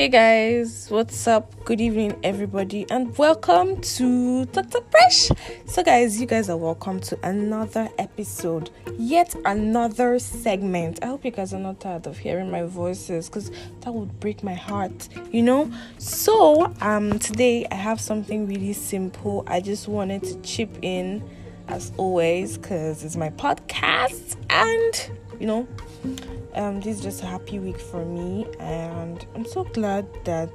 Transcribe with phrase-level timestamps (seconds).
[0.00, 1.62] Hey guys, what's up?
[1.66, 4.78] Good evening, everybody, and welcome to Dr.
[4.80, 5.30] Presh.
[5.68, 11.00] So, guys, you guys are welcome to another episode, yet another segment.
[11.02, 13.50] I hope you guys are not tired of hearing my voices because
[13.82, 15.70] that would break my heart, you know.
[15.98, 19.44] So, um, today I have something really simple.
[19.46, 21.22] I just wanted to chip in,
[21.68, 25.68] as always, because it's my podcast, and you know
[26.54, 30.52] um, this is just a happy week for me, and I'm so glad that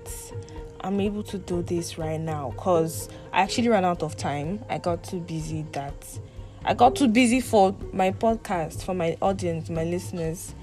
[0.82, 4.64] I'm able to do this right now because I actually ran out of time.
[4.70, 6.20] I got too busy that
[6.68, 10.56] I got too busy for my podcast, for my audience, my listeners.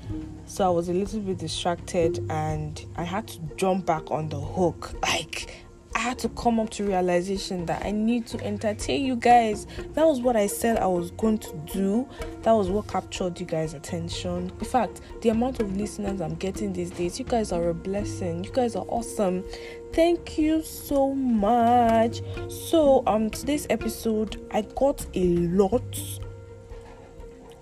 [0.46, 4.40] So I was a little bit distracted and I had to jump back on the
[4.40, 4.94] hook.
[5.02, 5.54] Like
[5.94, 9.66] I had to come up to realization that I need to entertain you guys.
[9.94, 12.08] That was what I said I was going to do.
[12.42, 14.50] That was what captured you guys' attention.
[14.58, 18.44] In fact, the amount of listeners I'm getting these days, you guys are a blessing.
[18.44, 19.44] You guys are awesome.
[19.92, 22.22] Thank you so much.
[22.48, 25.98] So, um today's episode I got a lot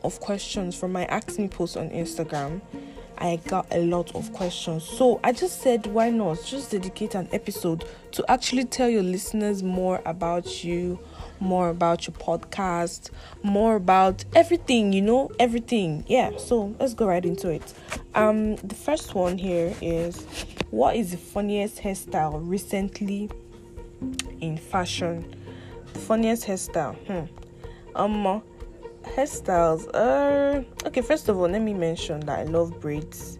[0.02, 2.60] of questions from my ask me post on Instagram
[3.20, 4.82] I got a lot of questions.
[4.82, 9.62] So I just said, why not just dedicate an episode to actually tell your listeners
[9.62, 10.98] more about you,
[11.38, 13.10] more about your podcast,
[13.42, 16.04] more about everything, you know, everything.
[16.08, 17.74] Yeah, so let's go right into it.
[18.14, 20.24] Um, the first one here is
[20.70, 23.30] what is the funniest hairstyle recently
[24.40, 25.36] in fashion?
[25.92, 26.96] The funniest hairstyle.
[27.06, 27.34] Hmm.
[27.96, 28.42] Um
[29.02, 33.38] hairstyles uh okay first of all let me mention that i love braids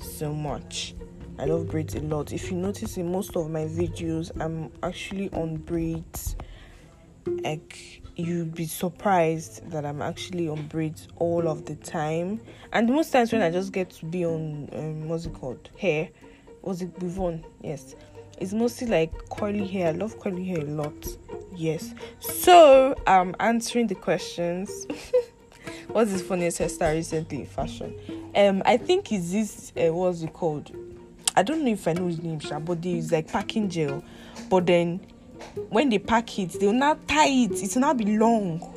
[0.00, 0.94] so much.
[1.38, 2.32] I love braids a lot.
[2.32, 6.36] If you notice in most of my videos i'm actually on braids.
[7.26, 12.40] Like you'd be surprised that i'm actually on braids all of the time.
[12.72, 15.70] And most times when i just get to be on um, what's it called?
[15.78, 16.08] Hair.
[16.62, 17.44] Was it on?
[17.62, 17.94] Yes.
[18.38, 19.88] It's mostly like curly hair.
[19.88, 21.06] I love curly hair a lot
[21.54, 21.94] yes.
[22.20, 24.86] So i'm answering the questions.
[25.88, 27.94] What's the funniest hairstyle recently in fashion?
[28.34, 30.70] Um i think is this uh, what's it called?
[31.36, 34.02] I don't know if i know his name but use like packing gel.
[34.50, 35.00] But then
[35.70, 37.62] when they pack it they'll not tie it.
[37.62, 38.74] It will not be long.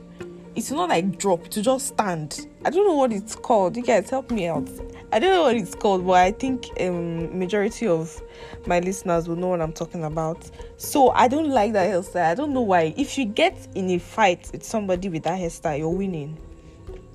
[0.55, 1.47] It will not like drop.
[1.49, 4.67] To just stand i don't know what it's called you guys help me out
[5.13, 8.21] I don't know what it's called, but I think um majority of
[8.65, 10.49] my listeners will know what I'm talking about.
[10.77, 12.27] So I don't like that hairstyle.
[12.27, 12.93] I don't know why.
[12.95, 16.37] If you get in a fight with somebody with that hairstyle, you're winning.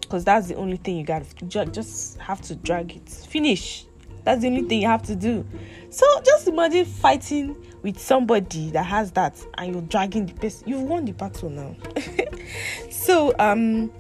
[0.02, 1.24] Because that's the only thing you got.
[1.48, 3.08] Just have to drag it.
[3.08, 3.86] Finish.
[4.24, 5.46] That's the only thing you have to do.
[5.88, 10.68] So just imagine fighting with somebody that has that, and you're dragging the person.
[10.68, 11.76] You've won the battle now.
[12.90, 13.90] so um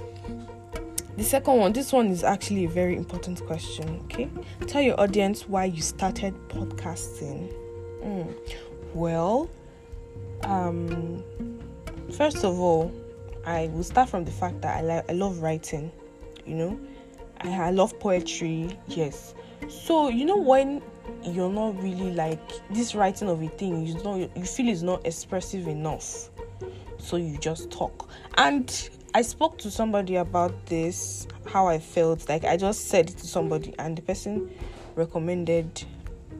[1.16, 4.00] the second one, this one is actually a very important question.
[4.04, 4.28] Okay,
[4.66, 7.52] tell your audience why you started podcasting.
[8.02, 8.34] Mm.
[8.94, 9.48] Well,
[10.44, 11.24] um,
[12.12, 12.92] first of all,
[13.46, 15.90] I will start from the fact that I I love writing.
[16.44, 16.80] You know,
[17.40, 18.78] I, I love poetry.
[18.86, 19.34] Yes,
[19.68, 20.82] so you know when
[21.22, 22.40] you're not really like
[22.70, 26.28] this writing of a thing, you know you feel it's not expressive enough,
[26.98, 32.28] so you just talk and I spoke to somebody about this, how I felt.
[32.28, 34.50] Like I just said it to somebody, and the person
[34.94, 35.86] recommended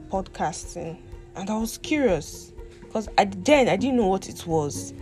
[0.09, 0.99] podcasting,
[1.35, 4.93] and I was curious because at then I didn't know what it was.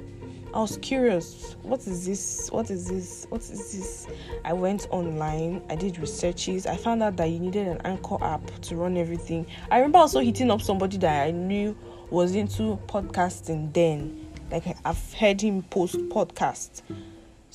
[0.54, 1.58] I was curious.
[1.64, 2.50] What is this?
[2.50, 3.28] What is this?
[3.28, 4.08] What is this?
[4.46, 5.62] I went online.
[5.70, 6.66] I did researches.
[6.66, 9.48] I found out that you needed an anchor app to run everything.
[9.70, 11.76] I remember also hitting up somebody that I knew
[12.10, 14.28] was into podcasting then.
[14.50, 16.82] Like I've heard him post podcasts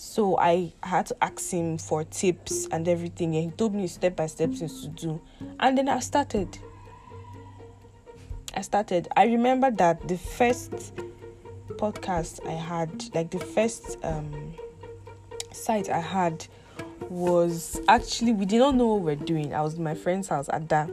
[0.01, 4.17] so I had to ask him for tips and everything, and he told me step
[4.17, 5.21] by step things to do.
[5.61, 6.59] And then I started.
[8.55, 9.09] I started.
[9.15, 10.95] I remember that the first
[11.73, 14.55] podcast I had, like the first um,
[15.53, 16.47] site I had,
[17.11, 19.53] was actually we did not know what we we're doing.
[19.53, 20.89] I was in my friend's house at that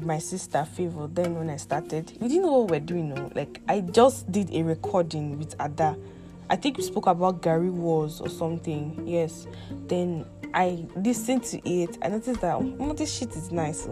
[0.00, 1.06] my sister Favor.
[1.06, 3.10] Then when I started, we didn't know what we we're doing.
[3.10, 3.30] No.
[3.34, 5.96] Like I just did a recording with Ada
[6.48, 9.02] I think we spoke about Gary Wars or something.
[9.06, 9.46] Yes.
[9.88, 11.98] Then I listened to it.
[12.02, 13.88] I noticed that oh, this shit is nice.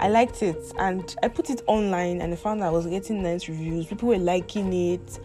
[0.00, 3.48] I liked it and I put it online and I found I was getting nice
[3.48, 3.86] reviews.
[3.86, 5.18] People were liking it.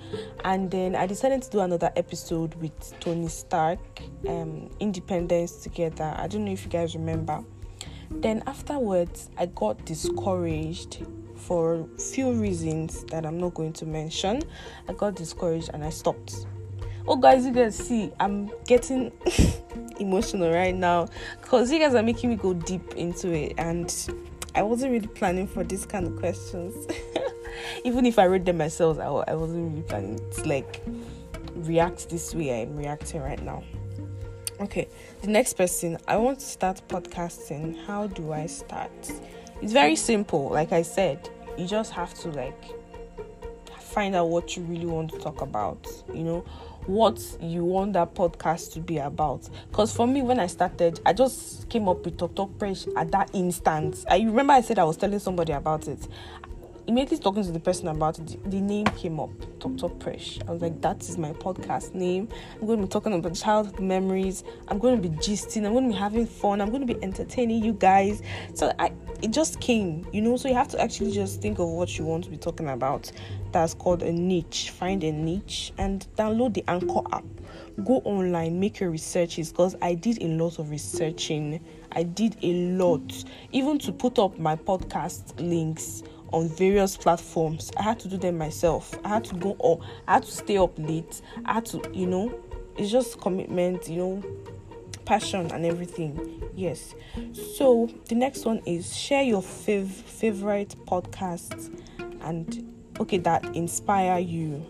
[0.43, 3.79] And then I decided to do another episode with Tony Stark,
[4.27, 6.13] um, Independence Together.
[6.17, 7.43] I don't know if you guys remember.
[8.09, 11.05] Then afterwards, I got discouraged
[11.35, 14.41] for few reasons that I'm not going to mention.
[14.87, 16.45] I got discouraged and I stopped
[17.07, 19.11] oh guys you guys see i'm getting
[19.99, 21.07] emotional right now
[21.41, 24.09] because you guys are making me go deep into it and
[24.55, 26.87] I wasn't really planning for this kind of questions.
[27.83, 30.83] Even if I read them myself, I, I wasn't really planning to like
[31.55, 33.63] react this way I'm reacting right now.
[34.59, 34.87] Okay,
[35.21, 37.83] the next person, I want to start podcasting.
[37.85, 38.91] How do I start?
[39.61, 40.49] It's very simple.
[40.49, 42.63] Like I said, you just have to like
[43.79, 46.45] find out what you really want to talk about, you know,
[46.87, 49.49] what you want that podcast to be about.
[49.69, 53.11] Because for me, when I started, I just came up with Talk Talk Presh at
[53.11, 54.03] that instant.
[54.09, 56.07] I remember I said I was telling somebody about it.
[56.85, 59.87] Immediately talking to the person about it, the name came up, Dr.
[59.87, 60.45] Presh.
[60.49, 62.27] I was like, that is my podcast name.
[62.59, 64.43] I'm going to be talking about childhood memories.
[64.67, 65.65] I'm going to be gisting.
[65.65, 66.59] I'm going to be having fun.
[66.59, 68.21] I'm going to be entertaining you guys.
[68.53, 68.91] So I,
[69.21, 70.35] it just came, you know.
[70.35, 73.09] So you have to actually just think of what you want to be talking about
[73.53, 74.71] that's called a niche.
[74.71, 77.23] Find a niche and download the Anchor app.
[77.85, 81.63] Go online, make your researches because I did a lot of researching.
[81.91, 86.03] I did a lot, even to put up my podcast links
[86.33, 87.71] on various platforms.
[87.77, 88.93] I had to do them myself.
[89.05, 91.21] I had to go up, I had to stay up late.
[91.45, 92.33] I had to, you know,
[92.75, 94.23] it's just commitment, you know,
[95.05, 96.43] passion and everything.
[96.55, 96.95] Yes.
[97.55, 101.71] So the next one is share your fav- favorite podcasts
[102.21, 104.65] and okay that inspire you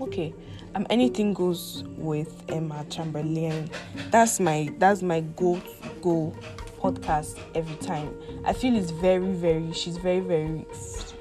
[0.00, 0.34] okay
[0.74, 3.70] um anything goes with emma chamberlain
[4.10, 5.60] that's my that's my go
[6.02, 6.34] go
[6.80, 10.66] podcast every time i feel it's very very she's very very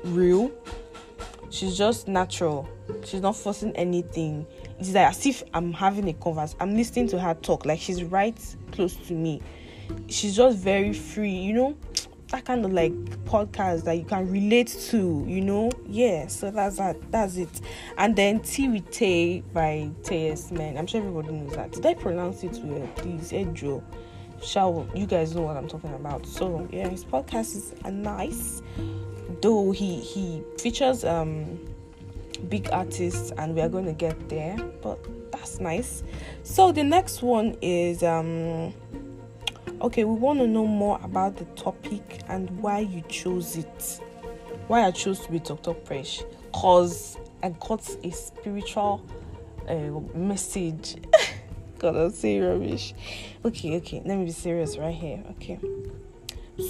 [0.06, 0.52] real
[1.50, 2.68] she's just natural
[3.04, 4.46] she's not forcing anything
[4.80, 8.04] it's like as if i'm having a converse i'm listening to her talk like she's
[8.04, 9.42] right close to me
[10.08, 11.76] she's just very free you know
[12.32, 12.94] that kind of like
[13.26, 15.72] podcast that you can relate to, you know.
[15.88, 17.12] Yeah, so that's that.
[17.12, 17.62] That's it.
[17.98, 20.52] And then Tea with Tay by T.S.
[20.52, 20.78] Man.
[20.78, 21.72] I'm sure everybody knows that.
[21.72, 22.88] Did I pronounce it well?
[22.96, 23.84] Please, Edro.
[24.42, 26.26] Shall you guys know what I'm talking about?
[26.26, 28.62] So yeah, his podcast is nice.
[29.42, 31.60] Though he he features um
[32.48, 35.00] big artists and we are going to get there, but
[35.32, 36.04] that's nice.
[36.44, 38.74] So the next one is um
[39.82, 44.02] okay we want to know more about the topic and why you chose it
[44.68, 49.02] why i chose to be dr presh because i got a spiritual
[49.70, 50.98] uh, message
[51.84, 52.94] i'm saying rubbish.
[53.46, 55.60] Okay okay let me be serious right here okay.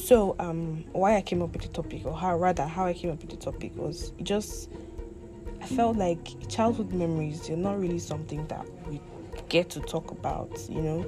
[0.05, 3.11] So um why i came up with the topic or how rather how i came
[3.11, 4.69] up with the topic was just
[5.61, 9.01] i felt like childhood memories they're not really something that we
[9.49, 11.05] get to talk about you know.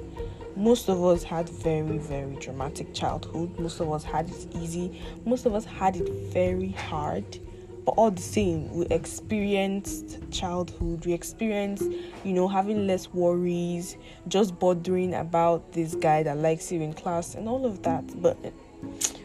[0.54, 3.58] Most of us had very very dramatic childhood.
[3.58, 5.00] Most of us had it easy.
[5.24, 7.38] Most of us had it very hard
[7.84, 11.84] but all the same we experienced childhood we experienced
[12.24, 13.96] you know having less worries
[14.28, 18.22] just bothering about this guy that likes you in class and all of that.
[18.22, 18.36] But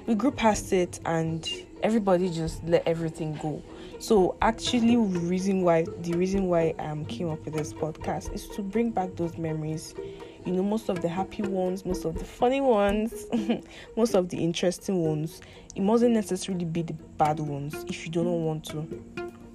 [0.06, 1.48] we grew past it and
[1.83, 3.62] everybody just let everything go.
[4.00, 8.33] So actually the reason why the reason why i um, came up with this podcast
[8.33, 9.94] is to bring back those memories
[10.48, 13.26] you know most of the happy ones most of the funny ones
[13.98, 15.42] most of the interesting ones.
[15.76, 18.82] It mustn't necessarily be the bad ones if you don't want to.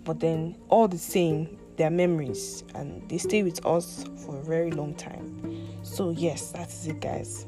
[0.05, 4.71] But then all the same they're memories and they stay with us for a very
[4.71, 5.67] long time.
[5.83, 7.47] So yes that's it guys.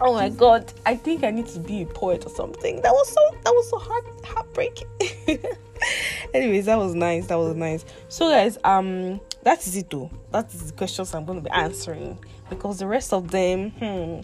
[0.00, 2.80] Oh my god i think i need to be a poet or something.
[2.82, 4.88] That was so that was so hard heartbreaking.
[6.34, 7.84] Anyways that was nice that was nice.
[8.08, 10.10] So guys um that is it though.
[10.32, 12.18] That is the questions I'm going to be answering
[12.50, 14.20] because the rest of them, hmm,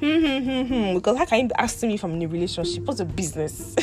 [0.00, 0.94] hmm, hmm, hmm, hmm.
[0.94, 2.82] Because how can you be asking me if I'm in a relationship?
[2.84, 3.76] What's a business?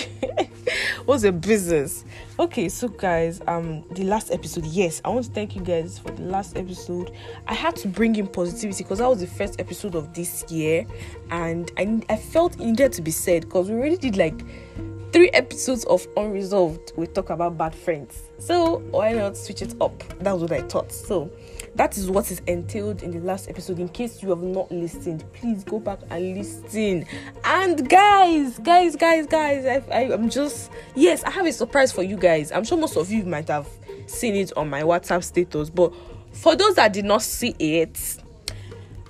[1.06, 2.06] What's a business?
[2.40, 6.10] Okay, so guys, um, the last episode, yes, I want to thank you guys for
[6.10, 7.12] the last episode.
[7.48, 10.88] I had to bring in positivity because that was the first episode of this year,
[11.30, 14.44] and I I felt it needed to be said because we already did like
[15.12, 18.24] three episodes of Unresolved, we talk about bad friends.
[18.38, 20.04] So why not switch it up?
[20.20, 20.92] That was what I thought.
[20.92, 21.32] So
[21.76, 23.80] that is what is entailed in the last episode.
[23.80, 27.06] In case you have not listened, please go back and listen.
[27.44, 32.04] And guys, guys, guys, guys, I, I, I'm just yes, I have a surprise for
[32.04, 32.52] you guys.
[32.52, 33.68] I'm sure most of you might have
[34.08, 35.94] seen it on my WhatsApp status, but
[36.34, 38.18] for those that did not see it,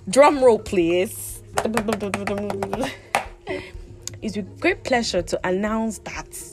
[0.10, 1.44] drum roll, please.
[4.22, 6.44] It's with great pleasure to announce that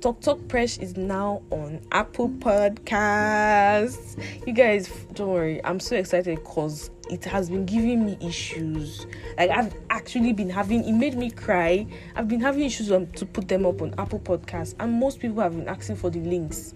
[0.00, 4.16] Talk Talk Presh is now on Apple Podcasts.
[4.46, 9.06] You guys, don't worry, I'm so excited because it has been giving me issues.
[9.36, 11.86] Like I've actually been having it made me cry.
[12.16, 15.42] I've been having issues on, to put them up on Apple Podcasts, and most people
[15.42, 16.72] have been asking for the links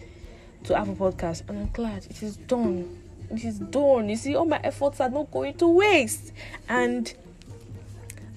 [0.64, 3.00] to Apple Podcasts, and I'm glad it is done.
[3.30, 4.10] It is done.
[4.10, 6.34] You see, all my efforts are not going to waste,
[6.68, 7.14] and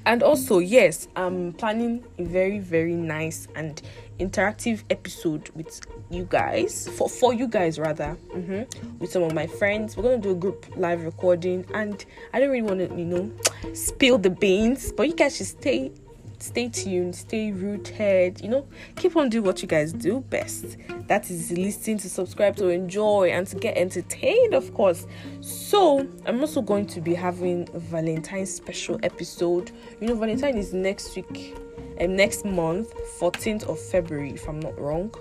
[0.10, 3.84] and also yes i'm planning a very very nice and
[4.20, 6.90] interactive episode with you guys.
[6.98, 8.18] For for you guys rather.
[8.36, 9.96] Mm-hmm, with some of my friends.
[9.96, 11.66] We're gonna do a group live recording.
[11.74, 13.32] And i don't really want to you know
[13.74, 14.92] spill the beans.
[14.92, 15.92] But you guys should stay
[16.40, 20.78] stay tuned, stay rooted, you know, keep on doing what you guys do best.
[21.08, 25.08] That is listening to subscribe to enjoy and to get entertained, of course.
[25.42, 29.72] So, I'm also going to be having a Valentine's special episode.
[30.00, 31.56] You know, Valentine is next week
[32.00, 35.14] and um, next month, 14th of February, if I'm not wrong.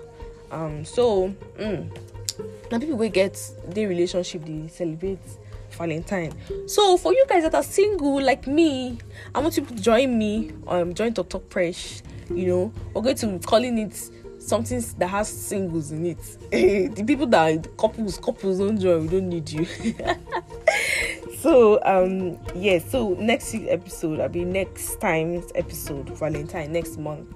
[0.51, 1.89] Um, so mm,
[2.71, 5.19] now people will get the relationship they celebrate
[5.79, 6.33] Valentine.
[6.67, 8.99] So for you guys that are single like me,
[9.33, 10.51] I want you to join me.
[10.67, 12.03] Um, join Talk Talk Presh.
[12.29, 13.95] You know, we're going to be calling it
[14.39, 16.21] something that has singles in it.
[16.95, 19.03] the people that are couples, couples don't join.
[19.03, 19.65] We don't need you.
[21.39, 22.79] so um yeah.
[22.79, 27.33] So next episode, I'll be next time's episode Valentine next month.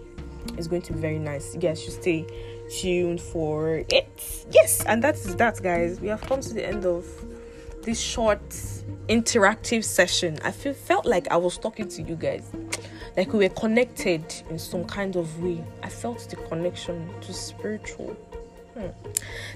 [0.58, 1.54] It's going to be very nice.
[1.56, 2.28] You guys should stay
[2.70, 4.46] tuned for it.
[4.52, 6.02] Yes, and that's that, guys.
[6.02, 7.06] We have come to the end of
[7.84, 8.48] this short
[9.10, 10.40] interactive session.
[10.44, 12.50] I feel felt like I was talking to you guys,
[13.18, 15.64] like we were connected in some kind of way.
[15.84, 18.16] I felt the connection to spiritual.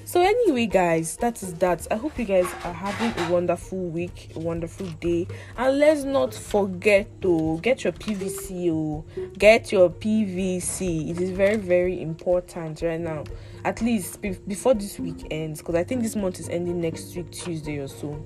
[0.05, 1.87] So anyway, guys, that is that.
[1.91, 6.33] I hope you guys are having a wonderful week, a wonderful day, and let's not
[6.33, 8.71] forget to get your PVC.
[8.71, 9.03] Oh,
[9.37, 11.09] get your PVC.
[11.09, 13.23] It is very, very important right now
[13.67, 17.13] at least be- before this week ends because i think this month is ending next
[17.15, 18.23] week tuesday or so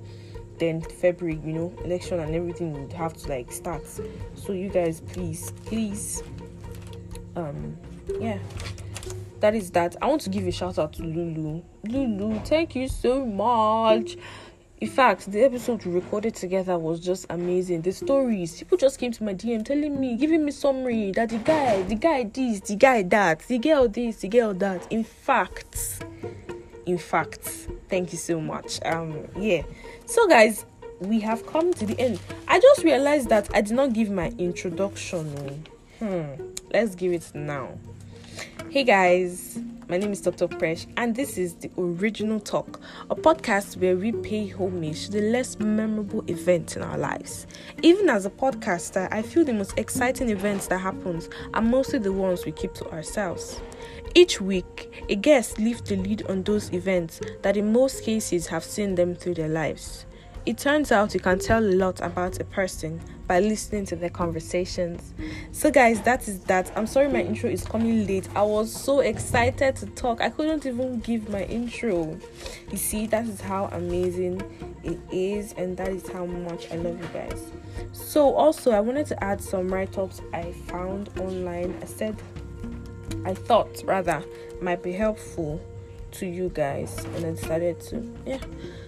[0.60, 3.82] then february you know election and everything would have to like start
[4.36, 6.22] so you guys please please
[7.36, 7.76] um
[8.20, 8.38] yeah
[9.42, 12.88] that is that i want to give a shout out to lulu lulu thank you
[12.88, 14.18] so much
[14.82, 17.84] in fact, the episode we recorded together was just amazing.
[17.84, 21.38] The stories, people just came to my DM telling me, giving me summary that the
[21.38, 24.92] guy, the guy this, the guy that, the girl this, the girl that.
[24.92, 26.04] In fact,
[26.88, 28.84] in fact, thank you so much.
[28.84, 29.62] Um, yeah.
[30.08, 30.66] So, guys,
[31.00, 32.20] we have come to the end.
[32.48, 35.64] I just realized that I did not give my introduction.
[36.00, 36.24] Hmm.
[36.74, 37.78] Let's give it now.
[38.70, 40.48] Hey guys, my name is Dr.
[40.48, 42.80] Presh, and this is the Original Talk,
[43.10, 47.48] a podcast where we pay homage to the less memorable events in our lives.
[47.82, 52.14] Even as a podcaster, I feel the most exciting events that happens are mostly the
[52.14, 53.62] ones we keep to ourselves.
[54.16, 58.64] Each week, a guest leaves the lead on those events that in most cases have
[58.64, 60.06] seen them through their lives.
[60.44, 64.10] It turns out you can tell a lot about a person by listening to their
[64.10, 65.14] conversations.
[65.52, 66.72] So, guys, that is that.
[66.76, 68.28] I'm sorry my intro is coming late.
[68.36, 72.18] I was so excited to talk, I couldn't even give my intro.
[72.72, 74.42] You see, that is how amazing
[74.84, 77.52] it is, and that is how much I love you guys.
[77.92, 81.78] So, also, I wanted to add some write ups I found online.
[81.84, 82.20] I said,
[83.26, 84.24] I thought rather
[84.60, 85.62] might be helpful
[86.14, 88.40] to you guys, and I decided to, yeah.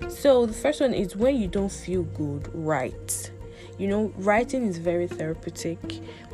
[0.10, 3.32] So the first one is when you don't feel good, write.
[3.80, 5.80] You know, writing is very therapeutic.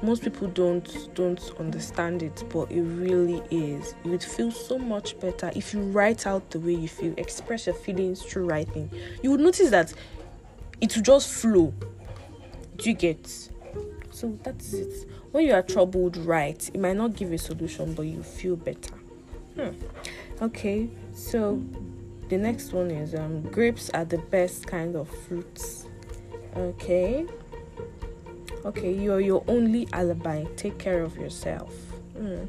[0.01, 3.95] Most people don't don't understand it, but it really is.
[4.03, 7.65] You would feel so much better if you write out the way you feel, express
[7.65, 8.89] your feelings through writing.
[9.23, 9.93] You would notice that
[10.81, 11.73] it will just flow.
[12.75, 13.27] Do you get?
[14.11, 15.09] So that's it.
[15.31, 16.69] When you are troubled, write.
[16.73, 18.95] It might not give a solution, but you feel better.
[19.55, 19.69] Hmm.
[20.41, 21.61] Okay, so
[22.29, 25.85] the next one is um, grapes are the best kind of fruits.
[26.55, 27.25] Okay.
[28.65, 30.45] Okay, you're your only alibi.
[30.55, 31.73] Take care of yourself.
[32.17, 32.47] Mm.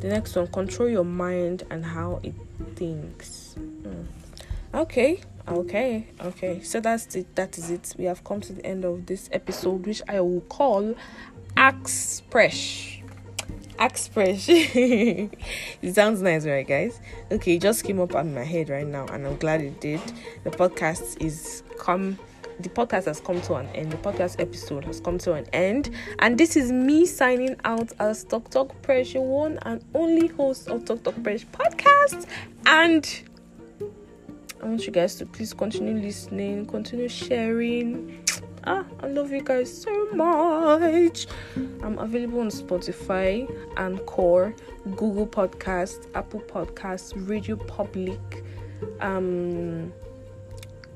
[0.00, 2.34] The next one, control your mind and how it
[2.74, 3.54] thinks.
[3.58, 4.06] Mm.
[4.74, 6.60] Okay, okay, okay.
[6.62, 7.34] So that's it.
[7.36, 7.94] That is it.
[7.98, 10.94] We have come to the end of this episode, which I will call
[11.56, 13.01] Express.
[13.82, 14.46] Express.
[14.48, 15.30] it
[15.92, 17.00] sounds nice, right, guys?
[17.32, 20.00] Okay, it just came up on my head right now, and I'm glad it did.
[20.44, 22.16] The podcast is come.
[22.60, 23.90] The podcast has come to an end.
[23.90, 28.22] The podcast episode has come to an end, and this is me signing out as
[28.22, 32.26] Talk Talk Pressure one and only host of Talk Talk Pressure podcast.
[32.66, 33.04] And
[34.62, 38.21] I want you guys to please continue listening, continue sharing
[38.64, 41.26] Ah, I love you guys so much.
[41.82, 44.54] I'm available on Spotify, Anchor,
[44.94, 48.44] Google Podcast, Apple Podcasts, Radio Public,
[49.00, 49.92] um,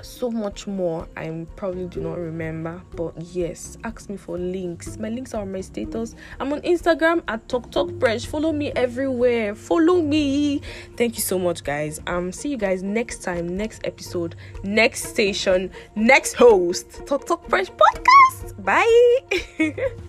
[0.04, 2.82] so much more I probably do not remember.
[2.94, 4.98] But yes, ask me for links.
[4.98, 6.14] My links are on my status.
[6.40, 8.26] I'm on Instagram at Talk Talk Presh.
[8.26, 9.54] Follow me everywhere.
[9.54, 10.60] Follow me.
[10.96, 12.00] Thank you so much, guys.
[12.06, 17.06] Um, see you guys next time, next episode, next station, next host.
[17.06, 18.62] Talk Talk Presh podcast.
[18.62, 19.92] Bye.